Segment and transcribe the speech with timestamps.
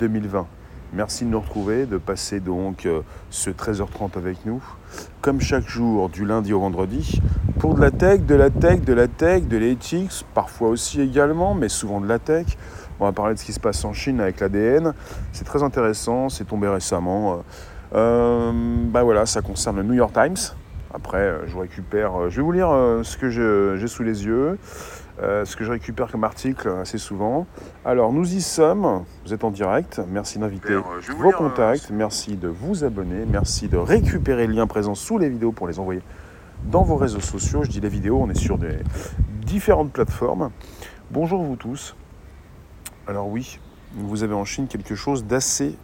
[0.00, 0.46] 2020.
[0.92, 4.60] Merci de nous retrouver, de passer donc euh, ce 13h30 avec nous,
[5.20, 7.20] comme chaque jour, du lundi au vendredi,
[7.60, 11.54] pour de la tech, de la tech, de la tech, de l'éthique, parfois aussi également,
[11.54, 12.46] mais souvent de la tech.
[12.98, 14.94] On va parler de ce qui se passe en Chine avec l'ADN.
[15.32, 17.44] C'est très intéressant, c'est tombé récemment.
[17.94, 18.52] Euh,
[18.86, 20.56] bah voilà, ça concerne le New York Times.
[20.92, 22.70] Après, euh, je récupère, je vais vous lire
[23.02, 24.58] ce que j'ai sous les yeux.
[25.22, 27.46] Euh, ce que je récupère comme article assez souvent.
[27.84, 29.04] Alors, nous y sommes.
[29.26, 30.00] Vous êtes en direct.
[30.08, 30.82] Merci d'inviter euh,
[31.18, 31.90] vos contacts.
[31.90, 33.26] Merci de vous abonner.
[33.26, 36.00] Merci de récupérer les liens présents sous les vidéos pour les envoyer
[36.64, 37.64] dans vos réseaux sociaux.
[37.64, 38.78] Je dis les vidéos, on est sur des
[39.44, 40.50] différentes plateformes.
[41.10, 41.96] Bonjour vous tous.
[43.06, 43.58] Alors oui,
[43.94, 45.76] vous avez en Chine quelque chose d'assez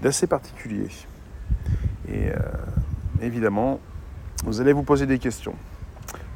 [0.00, 0.88] d'assez particulier.
[2.08, 2.38] Et euh,
[3.22, 3.80] évidemment,
[4.44, 5.54] vous allez vous poser des questions.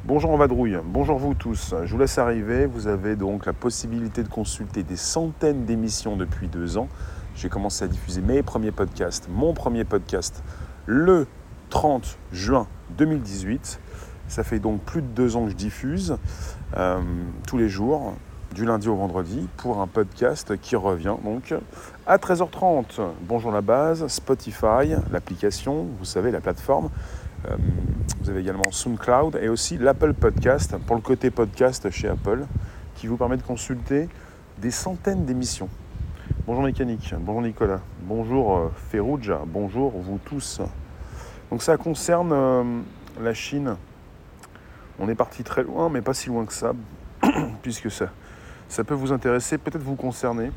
[0.05, 1.73] Bonjour en vadrouille, bonjour vous tous.
[1.85, 2.65] Je vous laisse arriver.
[2.65, 6.89] Vous avez donc la possibilité de consulter des centaines d'émissions depuis deux ans.
[7.37, 10.43] J'ai commencé à diffuser mes premiers podcasts, mon premier podcast,
[10.87, 11.25] le
[11.69, 13.79] 30 juin 2018.
[14.27, 16.17] Ça fait donc plus de deux ans que je diffuse
[16.75, 16.99] euh,
[17.47, 18.13] tous les jours,
[18.53, 21.53] du lundi au vendredi, pour un podcast qui revient donc
[22.07, 22.99] à 13h30.
[23.21, 26.89] Bonjour la base, Spotify, l'application, vous savez, la plateforme.
[27.49, 27.57] Euh,
[28.21, 32.45] vous avez également SoundCloud et aussi l'Apple Podcast pour le côté podcast chez Apple
[32.95, 34.07] qui vous permet de consulter
[34.59, 35.67] des centaines d'émissions.
[36.45, 40.61] Bonjour Mécanique, bonjour Nicolas, bonjour euh, Ferrugia, bonjour vous tous.
[41.51, 42.63] Donc ça concerne euh,
[43.21, 43.75] la Chine.
[44.99, 46.73] On est parti très loin, mais pas si loin que ça,
[47.61, 48.07] puisque ça,
[48.69, 50.51] ça peut vous intéresser, peut-être vous concerner.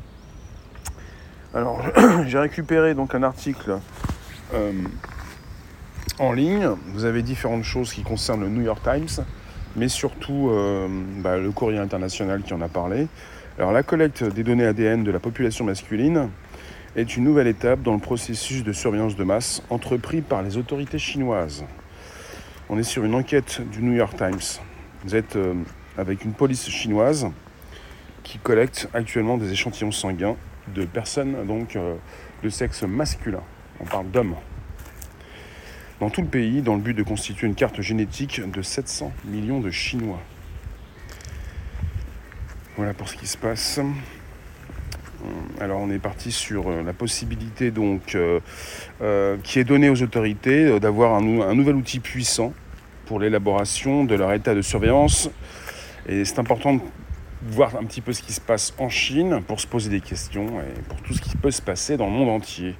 [1.53, 1.81] Alors
[2.25, 3.79] j'ai récupéré donc un article
[6.19, 9.23] en ligne, vous avez différentes choses qui concernent le New York Times,
[9.75, 10.87] mais surtout euh,
[11.19, 13.07] bah, le courrier international qui en a parlé.
[13.59, 16.29] Alors la collecte des données ADN de la population masculine
[16.95, 20.99] est une nouvelle étape dans le processus de surveillance de masse entrepris par les autorités
[20.99, 21.63] chinoises.
[22.69, 24.59] On est sur une enquête du New York Times.
[25.03, 25.53] Vous êtes euh,
[25.97, 27.27] avec une police chinoise
[28.23, 30.35] qui collecte actuellement des échantillons sanguins
[30.73, 31.95] de personnes donc euh,
[32.43, 33.43] de sexe masculin.
[33.79, 34.35] On parle d'hommes
[35.99, 39.59] dans tout le pays dans le but de constituer une carte génétique de 700 millions
[39.59, 40.21] de Chinois.
[42.75, 43.79] Voilà pour ce qui se passe.
[45.59, 48.39] Alors on est parti sur euh, la possibilité donc euh,
[49.01, 52.53] euh, qui est donnée aux autorités d'avoir un, nouvel outil puissant
[53.07, 55.31] pour l'élaboration de leur état de surveillance.
[56.07, 56.81] Et c'est important de
[57.49, 60.61] voir un petit peu ce qui se passe en Chine pour se poser des questions
[60.61, 62.75] et pour tout ce qui peut se passer dans le monde entier.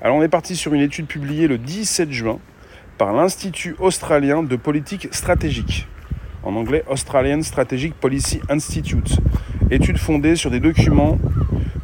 [0.00, 2.40] Alors on est parti sur une étude publiée le 17 juin
[2.98, 5.86] par l'Institut australien de politique stratégique,
[6.42, 9.18] en anglais Australian Strategic Policy Institute,
[9.70, 11.18] étude fondée sur des documents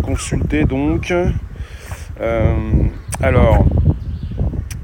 [0.03, 1.13] consultés donc.
[2.21, 2.55] Euh,
[3.21, 3.67] alors,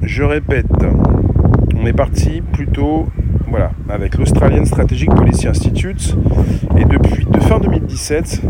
[0.03, 0.67] je répète,
[1.75, 3.09] on est parti plutôt
[3.49, 6.15] voilà, avec l'Australian Strategic Policy Institute
[6.77, 8.43] et depuis de fin 2017,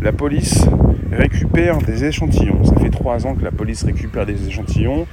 [0.00, 0.66] la police
[1.10, 2.64] récupère des échantillons.
[2.64, 5.06] Ça fait trois ans que la police récupère des échantillons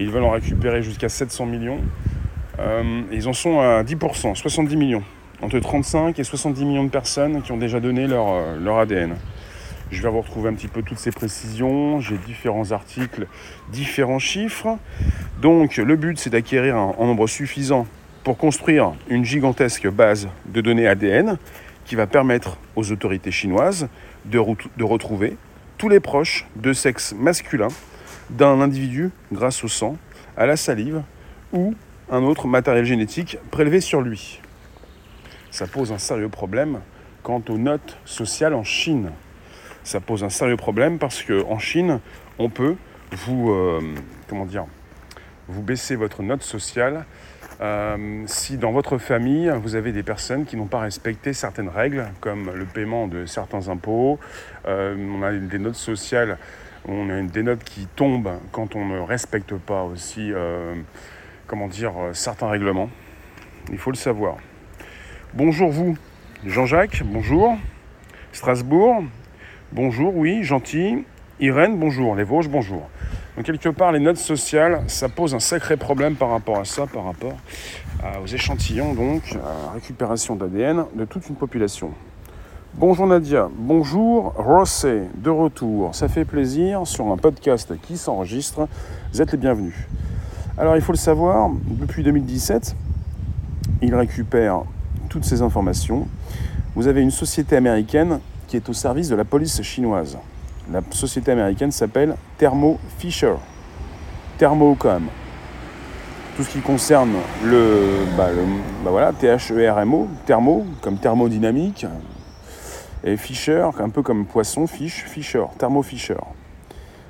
[0.00, 1.80] ils veulent en récupérer jusqu'à 700 millions.
[2.58, 5.02] Euh, ils en sont à 10%, 70 millions.
[5.42, 9.16] Entre 35 et 70 millions de personnes qui ont déjà donné leur, euh, leur ADN.
[9.90, 12.00] Je vais vous retrouver un petit peu toutes ces précisions.
[12.00, 13.26] J'ai différents articles,
[13.72, 14.78] différents chiffres.
[15.40, 17.86] Donc le but c'est d'acquérir un, nombre suffisant
[18.22, 21.38] pour construire une gigantesque base de données ADN
[21.84, 23.88] qui va permettre aux autorités chinoises
[24.26, 24.38] de,
[24.76, 25.36] de retrouver
[25.76, 27.68] tous les proches de sexe masculin
[28.30, 29.96] d'un individu grâce au sang,
[30.36, 31.02] à la salive
[31.52, 31.74] ou
[32.10, 34.40] un autre matériel génétique prélevé sur lui.
[35.50, 36.80] Ça pose un sérieux problème
[37.22, 39.10] quant aux notes sociales en Chine.
[39.84, 42.00] Ça pose un sérieux problème parce qu'en Chine,
[42.38, 42.76] on peut
[43.12, 43.80] vous, euh,
[44.28, 44.66] comment dire,
[45.48, 47.04] vous baisser votre note sociale
[47.60, 52.06] euh, si dans votre famille, vous avez des personnes qui n'ont pas respecté certaines règles,
[52.20, 54.18] comme le paiement de certains impôts,
[54.66, 56.38] euh, on a des notes sociales
[56.86, 60.74] on a des notes qui tombent quand on ne respecte pas aussi, euh,
[61.46, 62.90] comment dire, euh, certains règlements.
[63.70, 64.36] Il faut le savoir.
[65.34, 65.96] Bonjour vous,
[66.44, 67.56] Jean-Jacques, bonjour.
[68.32, 69.02] Strasbourg,
[69.72, 71.04] bonjour, oui, gentil.
[71.40, 72.14] Irène, bonjour.
[72.16, 72.88] Les Vosges, bonjour.
[73.36, 76.86] Donc quelque part, les notes sociales, ça pose un sacré problème par rapport à ça,
[76.86, 77.36] par rapport
[78.22, 81.92] aux échantillons, donc à la récupération d'ADN de toute une population.
[82.74, 85.92] Bonjour Nadia, bonjour Rossé, de retour.
[85.92, 88.68] Ça fait plaisir sur un podcast qui s'enregistre.
[89.12, 89.74] Vous êtes les bienvenus.
[90.56, 92.76] Alors il faut le savoir, depuis 2017,
[93.82, 94.62] il récupère
[95.08, 96.06] toutes ces informations.
[96.76, 100.16] Vous avez une société américaine qui est au service de la police chinoise.
[100.72, 103.34] La société américaine s'appelle Thermo Fisher.
[104.38, 105.08] Thermo comme
[106.36, 107.14] tout ce qui concerne
[107.44, 108.28] le, bah,
[108.84, 111.84] bah voilà, T-H-E-R-M-O, thermo, comme thermodynamique,
[113.02, 116.18] et Fisher, un peu comme poisson, fish, Fisher, Thermo Fisher.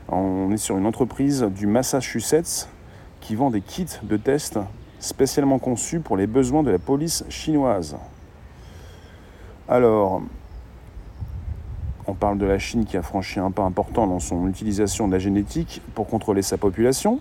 [0.09, 2.69] On est sur une entreprise du Massachusetts
[3.21, 4.59] qui vend des kits de tests
[4.99, 7.97] spécialement conçus pour les besoins de la police chinoise.
[9.69, 10.23] Alors,
[12.07, 15.13] on parle de la Chine qui a franchi un pas important dans son utilisation de
[15.13, 17.21] la génétique pour contrôler sa population,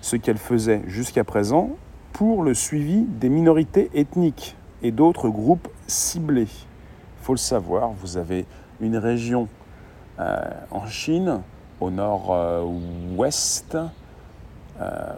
[0.00, 1.70] ce qu'elle faisait jusqu'à présent
[2.12, 6.48] pour le suivi des minorités ethniques et d'autres groupes ciblés.
[7.26, 8.46] Faut le savoir, vous avez
[8.80, 9.48] une région
[10.20, 11.40] euh, en Chine,
[11.80, 13.76] au nord-ouest,
[14.80, 15.12] euh,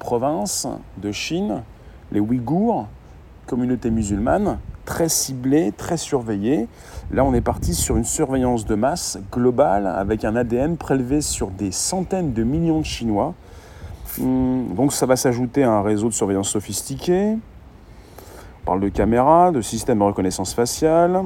[0.00, 0.66] province
[0.96, 1.62] de Chine,
[2.10, 2.88] les Ouïghours,
[3.46, 6.66] communauté musulmane, très ciblée, très surveillée.
[7.12, 11.52] Là, on est parti sur une surveillance de masse globale avec un ADN prélevé sur
[11.52, 13.34] des centaines de millions de Chinois.
[14.20, 17.38] Hum, donc ça va s'ajouter à un réseau de surveillance sophistiqué.
[18.62, 21.22] On parle de caméras, de systèmes de reconnaissance faciale.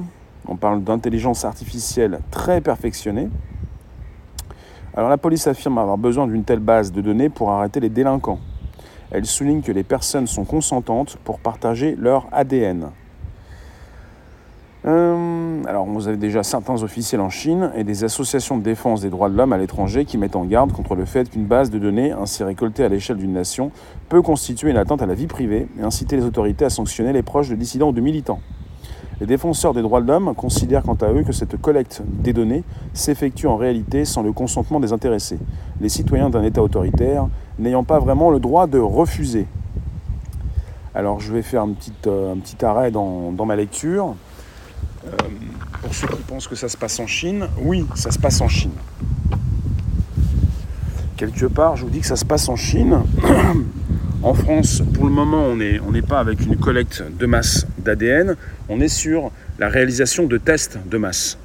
[0.49, 3.29] On parle d'intelligence artificielle très perfectionnée.
[4.95, 8.39] Alors la police affirme avoir besoin d'une telle base de données pour arrêter les délinquants.
[9.11, 12.91] Elle souligne que les personnes sont consentantes pour partager leur ADN.
[14.87, 19.11] Euh, alors, vous avez déjà certains officiels en Chine et des associations de défense des
[19.11, 21.79] droits de l'homme à l'étranger qui mettent en garde contre le fait qu'une base de
[21.81, 23.73] données ainsi récoltée à l'échelle d'une nation
[24.09, 27.23] peut constituer une atteinte à la vie privée et inciter les autorités à sanctionner les
[27.23, 28.41] proches de dissidents ou de militants.
[29.21, 32.65] Les défenseurs des droits de l'homme considèrent quant à eux que cette collecte des données
[32.93, 35.39] s'effectue en réalité sans le consentement des intéressés,
[35.81, 37.29] les citoyens d'un État autoritaire
[37.59, 39.47] n'ayant pas vraiment le droit de refuser.
[40.95, 44.15] Alors je vais faire un petit, euh, arrêt dans, dans ma lecture.
[45.07, 45.17] Euh,
[45.83, 48.49] pour ceux qui pensent que ça se passe en Chine, oui, ça se passe en
[48.49, 48.73] Chine.
[51.17, 52.99] Quelque part, je vous dis que ça se passe en Chine.
[54.23, 58.37] en France, pour le moment, on n'est pas avec une collecte de masse d'ADN,
[58.69, 61.39] on est sur la réalisation de tests de masse.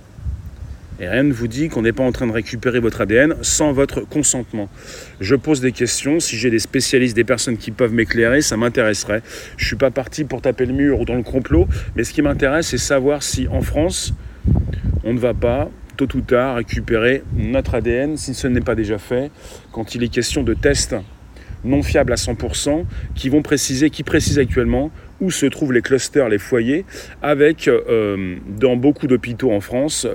[1.00, 3.72] Et rien ne vous dit qu'on n'est pas en train de récupérer votre ADN sans
[3.72, 4.70] votre consentement.
[5.20, 6.20] Je pose des questions.
[6.20, 9.24] Si j'ai des spécialistes, des personnes qui peuvent m'éclairer, ça m'intéresserait.
[9.58, 12.14] Je ne suis pas parti pour taper le mur ou dans le complot, mais ce
[12.14, 14.14] qui m'intéresse, c'est savoir si en France,
[15.04, 19.00] on ne va pas, tôt ou tard, récupérer notre ADN, si ce n'est pas déjà
[19.00, 19.32] fait,
[19.72, 20.96] quand il est question de tests
[21.64, 22.86] non fiables à 100%,
[23.16, 26.86] qui vont préciser, qui précisent actuellement où se trouvent les clusters, les foyers,
[27.22, 30.08] avec euh, dans beaucoup d'hôpitaux en France,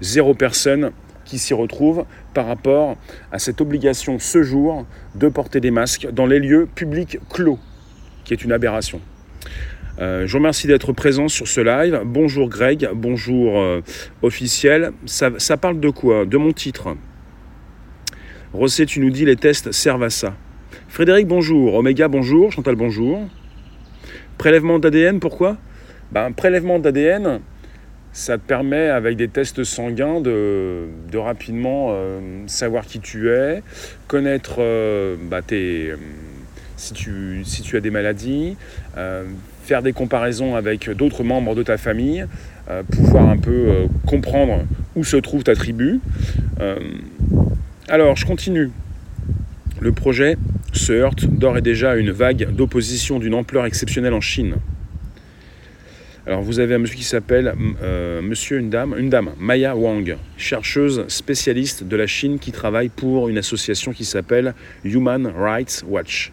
[0.00, 0.92] zéro personne
[1.24, 2.96] qui s'y retrouve par rapport
[3.32, 7.58] à cette obligation ce jour de porter des masques dans les lieux publics clos,
[8.24, 9.00] qui est une aberration.
[10.00, 12.00] Euh, je vous remercie d'être présent sur ce live.
[12.04, 13.80] Bonjour Greg, bonjour euh,
[14.22, 14.92] officiel.
[15.06, 16.24] Ça, parle de quoi?
[16.26, 16.96] De mon titre.
[18.52, 20.34] Rosset, tu nous dis les tests servent à ça.
[20.94, 21.74] Frédéric, bonjour.
[21.74, 22.52] Oméga, bonjour.
[22.52, 23.26] Chantal, bonjour.
[24.38, 25.56] Prélèvement d'ADN, pourquoi?
[26.12, 27.40] Ben, Prélèvement d'ADN,
[28.12, 30.86] ça te permet, avec des tests sanguins, de,
[31.16, 33.64] rapidement euh, savoir qui tu es,
[34.06, 35.96] connaître euh, bah, euh,
[36.76, 38.56] si, tu, si, tu, as des maladies,
[39.64, 42.24] faire des comparaisons avec d'autres membres de ta famille,
[42.92, 44.62] pouvoir un peu comprendre
[44.94, 45.98] où se trouve ta tribu.
[47.88, 48.70] alors, je continue.
[49.80, 50.38] Le projet
[50.74, 54.56] se heurte d'ores et déjà à une vague d'opposition d'une ampleur exceptionnelle en Chine.
[56.26, 60.16] Alors vous avez un monsieur qui s'appelle euh, monsieur une dame, une dame, Maya Wang,
[60.36, 64.54] chercheuse spécialiste de la Chine qui travaille pour une association qui s'appelle
[64.84, 66.32] Human Rights Watch.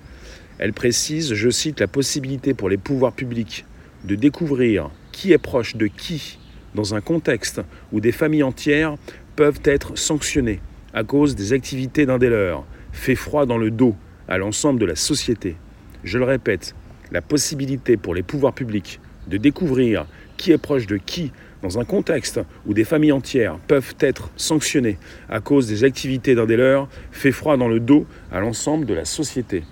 [0.59, 3.65] Elle précise, je cite, la possibilité pour les pouvoirs publics
[4.05, 6.39] de découvrir qui est proche de qui
[6.73, 8.95] dans un contexte où des familles entières
[9.35, 10.61] peuvent être sanctionnées
[10.93, 13.95] à cause des activités d'un des leurs, fait froid dans le dos
[14.27, 15.55] à l'ensemble de la société.
[16.03, 16.75] Je le répète,
[17.11, 20.05] la possibilité pour les pouvoirs publics de découvrir
[20.37, 24.97] qui est proche de qui dans un contexte où des familles entières peuvent être sanctionnées
[25.29, 28.93] à cause des activités d'un des leurs fait froid dans le dos à l'ensemble de
[28.93, 29.63] la société.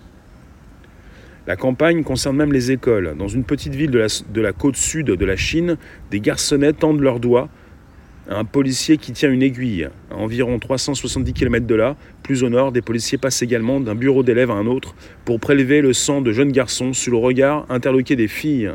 [1.48, 3.16] La campagne concerne même les écoles.
[3.18, 5.78] Dans une petite ville de la, côte sud de la Chine,
[6.12, 7.50] des garçonnets tendent leurs doigts
[8.30, 11.96] un policier qui tient une aiguille à environ 370 km de là.
[12.22, 14.96] Plus au nord, des policiers passent également d'un bureau d'élèves à un autre
[15.26, 18.72] pour prélever le sang de jeunes garçons sous le regard interloqué des filles.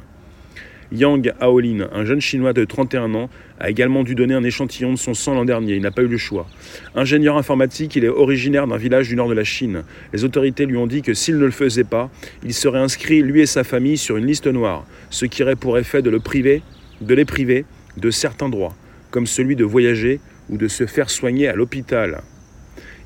[0.92, 4.98] Yang Aolin, un jeune chinois de 31 ans, a également dû donner un échantillon de
[4.98, 5.74] son sang l'an dernier.
[5.74, 6.46] Il n'a pas eu le choix.
[6.94, 9.84] Ingénieur informatique, il est originaire d'un village du nord de la Chine.
[10.12, 12.10] Les autorités lui ont dit que s'il ne le faisait pas,
[12.44, 15.78] il serait inscrit, lui et sa famille, sur une liste noire, ce qui aurait pour
[15.78, 16.62] effet de le priver,
[17.00, 17.64] de les priver
[17.96, 18.74] de certains droits
[19.14, 20.18] comme celui de voyager
[20.50, 22.22] ou de se faire soigner à l'hôpital.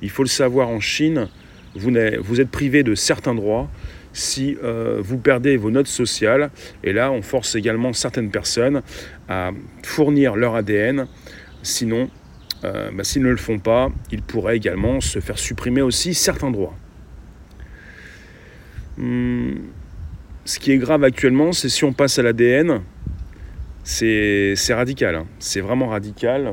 [0.01, 1.29] Il faut le savoir en Chine,
[1.75, 3.69] vous, êtes privé de certains droits
[4.15, 6.51] si euh, vous perdez vos notes sociales.
[6.83, 8.81] Et là, on force également certaines personnes
[9.29, 9.51] à
[9.83, 11.07] fournir leur ADN.
[11.63, 12.09] Sinon,
[12.65, 16.51] euh, bah, s'ils ne le font pas, ils pourraient également se faire supprimer aussi certains
[16.51, 16.75] droits.
[18.99, 19.59] Hum,
[20.47, 22.81] ce qui est grave actuellement, c'est si on passe à l'ADN,
[23.89, 25.15] c'est radical.
[25.15, 25.27] Hein.
[25.39, 26.47] C'est vraiment radical.
[26.47, 26.53] Euh,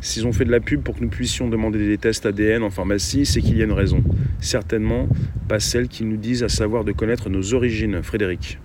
[0.00, 2.70] s'ils ont fait de la pub pour que nous puissions demander des tests ADN en
[2.70, 4.04] pharmacie, c'est qu'il y a une raison.
[4.40, 5.08] Certainement
[5.48, 8.60] pas celle qu'ils nous disent à savoir de connaître nos origines, Frédéric.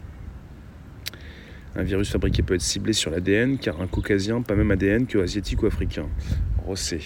[1.75, 5.17] Un virus fabriqué peut être ciblé sur l'ADN, car un caucasien, pas même ADN que
[5.17, 6.05] asiatique ou africain.
[6.67, 6.99] Rossé.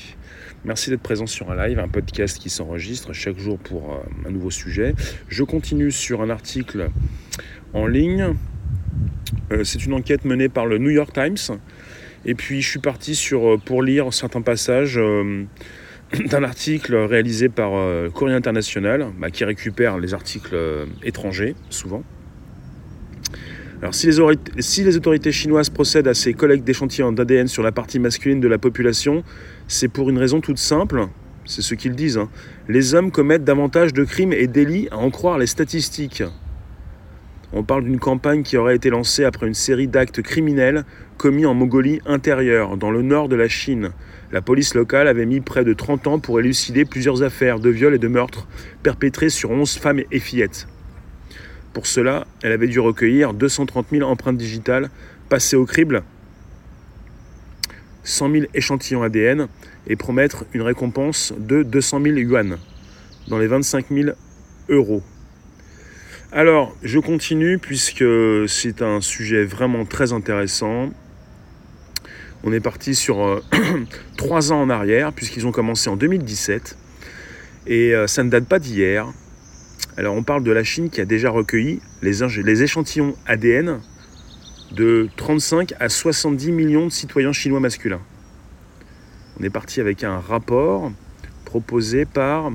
[0.66, 4.32] Merci d'être présent sur un live, un podcast qui s'enregistre chaque jour pour euh, un
[4.32, 4.94] nouveau sujet.
[5.30, 6.90] Je continue sur un article
[7.74, 8.36] en ligne.
[9.52, 11.58] Euh, c'est une enquête menée par le New York Times
[12.26, 15.44] et puis je suis parti euh, pour lire certains passages euh,
[16.26, 17.72] d'un article réalisé par
[18.14, 20.56] Courrier International, bah, qui récupère les articles
[21.04, 22.04] étrangers, souvent.
[23.82, 24.16] Alors, si les,
[24.60, 28.48] si les, autorités chinoises procèdent à ces collectes d'échantillons d'ADN sur la partie masculine de
[28.48, 29.24] la population,
[29.68, 31.08] c'est pour une raison toute simple,
[31.46, 32.18] c'est ce qu'ils disent.
[32.18, 32.30] Hein.
[32.70, 36.24] Les hommes commettent davantage de crimes et délits à en croire les statistiques.
[37.54, 40.84] On parle d'une campagne qui aurait été lancée après une série d'actes criminels
[41.18, 43.92] commis en Mongolie intérieure, dans le nord de la Chine.
[44.34, 47.96] La police locale avait mis près de 30 ans pour élucider plusieurs affaires de viol
[47.96, 48.48] et de meurtre
[48.84, 50.68] perpétrées sur 11 femmes et fillettes.
[51.72, 54.90] Pour cela, elle avait dû recueillir 230 000 empreintes digitales,
[55.30, 56.04] passer au crible
[58.04, 59.48] 100 000 échantillons ADN
[59.88, 62.58] et promettre une récompense de 200 000 yuan,
[63.30, 64.10] dans les 25 000
[64.70, 65.02] euros.
[66.34, 68.04] Alors, je continue puisque
[68.50, 70.90] c'est un sujet vraiment très intéressant.
[72.44, 73.42] On est parti sur euh,
[74.18, 76.78] trois ans en arrière, puisqu'ils ont commencé en 2017.
[77.68, 79.08] Et euh, ça ne date pas d'hier.
[79.96, 83.80] Alors, on parle de la Chine qui a déjà recueilli les, les échantillons ADN
[84.74, 88.02] de 35 à 70 millions de citoyens chinois masculins.
[89.40, 90.92] On est parti avec un rapport
[91.46, 92.52] proposé par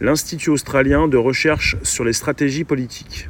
[0.00, 3.28] l'Institut australien de recherche sur les stratégies politiques.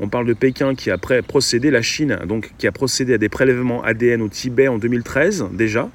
[0.00, 3.28] On parle de Pékin qui a procédé, la Chine donc qui a procédé à des
[3.28, 5.88] prélèvements ADN au Tibet en 2013 déjà,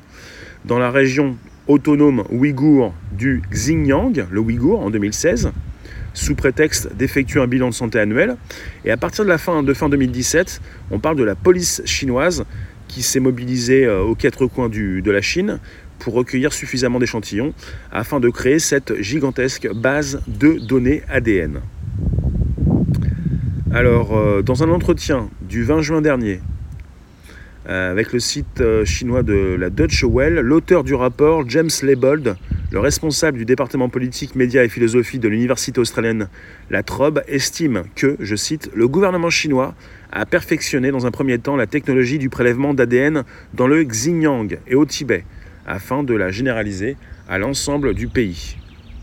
[0.66, 5.52] dans la région autonome ouïghour du Xinjiang, le Ouïghour, en 2016,
[6.14, 8.38] sous prétexte d'effectuer un bilan de santé annuel.
[8.86, 12.46] Et à partir de la fin de fin 2017, on parle de la police chinoise
[12.88, 15.60] qui s'est mobilisée euh, aux quatre coins de la Chine
[16.00, 17.54] pour recueillir suffisamment d'échantillons
[17.92, 21.62] afin de créer cette gigantesque base de données ADN.
[23.72, 26.40] Alors, euh, dans un entretien du 20 juin dernier,
[27.70, 32.36] euh, avec le site euh, chinois de la Deutsche Welle, l'auteur du rapport, James Lebold,
[32.72, 36.30] le responsable du département politique, médias et philosophie de l'université australienne
[36.72, 39.76] La Trobe, estime que, je cite, le gouvernement chinois
[40.12, 44.74] a perfectionné dans un premier temps la technologie du prélèvement d'ADN dans le Xinjiang et
[44.74, 45.24] au Tibet,
[45.70, 46.98] afin de la généraliser
[47.30, 48.58] à l'ensemble du pays.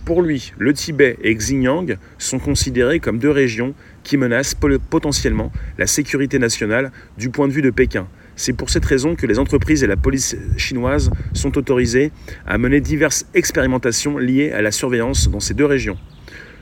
[0.05, 4.55] Pour lui, le Tibet et Xinjiang sont considérés comme deux régions qui menacent
[4.91, 8.07] potentiellement la sécurité nationale du point de vue de Pékin.
[8.37, 12.13] C'est pour cette raison que les entreprises et la police chinoise sont autorisées
[12.47, 15.97] à mener diverses expérimentations liées à la surveillance dans ces deux régions.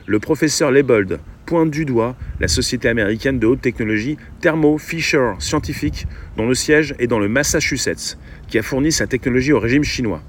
[0.07, 6.07] Le professeur Lebold pointe du doigt la société américaine de haute technologie Thermo Fisher Scientific,
[6.37, 10.21] dont le siège est dans le Massachusetts, qui a fourni sa technologie au régime chinois.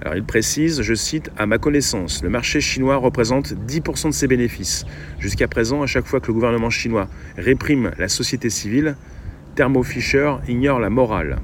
[0.00, 4.28] Alors il précise, je cite, À ma connaissance, le marché chinois représente 10% de ses
[4.28, 4.86] bénéfices.
[5.18, 8.96] Jusqu'à présent, à chaque fois que le gouvernement chinois réprime la société civile,
[9.56, 11.38] Thermo Fisher ignore la morale.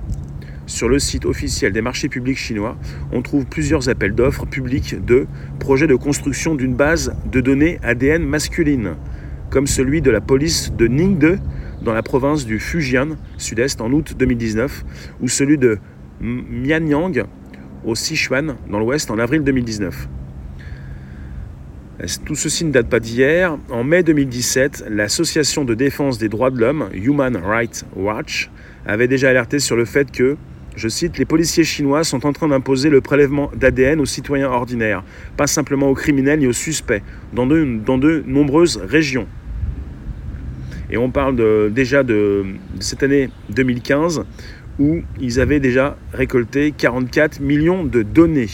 [0.67, 2.76] Sur le site officiel des marchés publics chinois,
[3.12, 5.26] on trouve plusieurs appels d'offres publics de
[5.59, 8.95] projets de construction d'une base de données ADN masculine,
[9.50, 11.41] comme celui de la police de Ningde
[11.85, 14.85] dans la province du Fujian sud-est en août 2019,
[15.21, 15.79] ou celui de
[16.21, 17.25] Mianyang
[17.85, 20.09] au Sichuan dans l'ouest en avril 2019.
[22.25, 23.57] Tout ceci ne date pas d'hier?
[23.71, 28.50] En mai 2017, l'association de défense des droits de l'homme, Human Rights Watch,
[28.87, 30.37] avait déjà alerté sur le fait que,
[30.76, 35.05] je cite, les policiers chinois sont en train d'imposer le prélèvement d'ADN aux citoyens ordinaires,
[35.37, 39.29] pas simplement aux criminels ni aux suspects, dans de, dans de nombreuses régions.
[40.91, 42.45] Et on parle déjà de,
[42.81, 44.25] cette année 2015
[44.79, 48.49] où ils avaient déjà récolté 44 millions de données.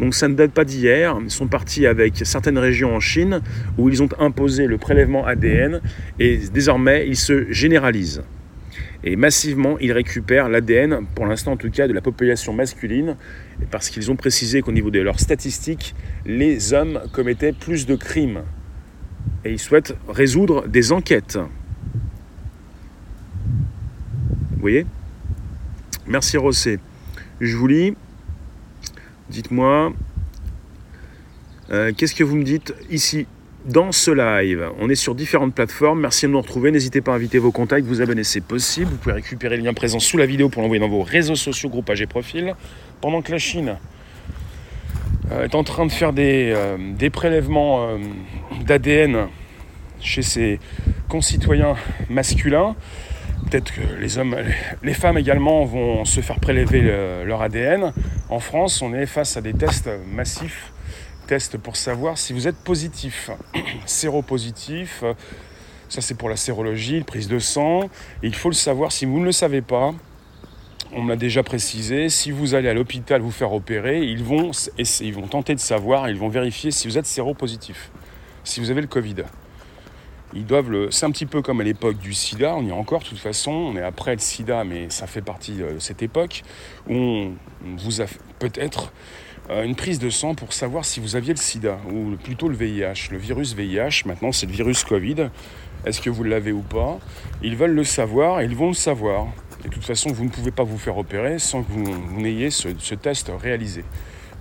[0.00, 1.16] Donc ça ne date pas d'hier.
[1.22, 3.40] Ils sont partis avec certaines régions en Chine
[3.78, 5.80] où ils ont imposé le prélèvement ADN
[6.18, 8.22] et désormais ils se généralisent.
[9.06, 13.16] Et massivement, ils récupèrent l'ADN, pour l'instant en tout cas, de la population masculine,
[13.70, 15.94] parce qu'ils ont précisé qu'au niveau de leurs statistiques,
[16.24, 18.40] les hommes commettaient plus de crimes.
[19.44, 21.38] Et ils souhaitent résoudre des enquêtes.
[24.52, 24.86] Vous voyez?
[26.06, 26.78] Merci Rossé.
[27.40, 27.94] Je vous lis.
[29.28, 29.92] Dites-moi,
[31.70, 33.26] euh, qu'est-ce que vous me dites ici
[33.66, 34.70] dans ce live?
[34.78, 36.00] On est sur différentes plateformes.
[36.00, 36.70] Merci de nous retrouver.
[36.70, 38.90] N'hésitez pas à inviter vos contacts, vous abonner, c'est possible.
[38.90, 41.68] Vous pouvez récupérer le lien présent sous la vidéo pour l'envoyer dans vos réseaux sociaux,
[41.68, 42.54] groupages et profils.
[43.00, 43.76] Pendant que la Chine
[45.30, 47.98] est en train de faire des, euh, prélèvements euh,
[48.64, 49.28] d'ADN
[50.00, 50.60] chez ses
[51.08, 51.76] concitoyens
[52.10, 52.76] masculins,
[53.50, 54.36] peut-être que les hommes,
[54.82, 56.82] les femmes également vont se faire prélever
[57.24, 57.92] leur ADN.
[58.28, 60.72] En France, on est face à des tests massifs
[61.26, 63.30] test pour savoir si vous êtes positif.
[63.86, 65.04] Séropositif,
[65.88, 67.88] ça c'est pour la sérologie, prise de sang.
[68.22, 69.94] il faut le savoir si vous ne le savez pas.
[70.96, 74.52] On me l'a déjà précisé, si vous allez à l'hôpital vous faire opérer, ils vont,
[75.00, 77.90] ils vont tenter de savoir, ils vont vérifier si vous êtes séropositif,
[78.44, 79.16] si vous avez le Covid.
[80.34, 80.92] Ils doivent le.
[80.92, 83.18] C'est un petit peu comme à l'époque du sida, on y est encore de toute
[83.18, 86.42] façon, on est après le sida, mais ça fait partie de cette époque
[86.88, 88.06] où on vous a
[88.38, 88.92] peut-être
[89.50, 92.54] euh, une prise de sang pour savoir si vous aviez le sida, ou plutôt le
[92.54, 93.10] VIH.
[93.10, 95.28] Le virus VIH, maintenant c'est le virus Covid.
[95.86, 96.98] Est-ce que vous l'avez ou pas?
[97.42, 99.26] Ils veulent le savoir et ils vont le savoir.
[99.64, 102.50] Et de toute façon, vous ne pouvez pas vous faire opérer sans que vous, n'ayez
[102.50, 103.84] ce, test réalisé.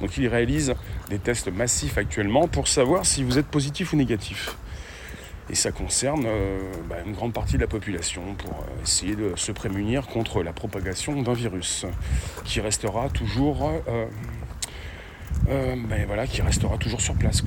[0.01, 0.73] Donc ils réalisent
[1.09, 4.57] des tests massifs actuellement pour savoir si vous êtes positif ou négatif.
[5.49, 9.33] Et ça concerne euh, bah, une grande partie de la population pour euh, essayer de
[9.35, 11.85] se prémunir contre la propagation d'un virus
[12.45, 13.69] qui restera toujours
[15.49, 17.43] euh, ben voilà, qui restera toujours sur place.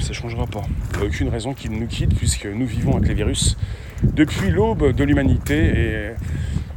[0.00, 0.62] Ça ne changera pas.
[0.92, 3.58] Il n'y a aucune raison qu'il nous quitte puisque nous vivons avec les virus
[4.02, 6.10] depuis l'aube de l'humanité et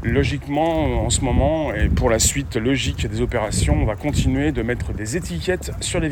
[0.04, 4.62] logiquement en ce moment et pour la suite logique des opérations, on va continuer de
[4.62, 6.12] mettre des étiquettes sur les.